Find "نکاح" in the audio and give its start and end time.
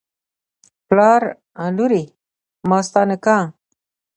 3.09-3.43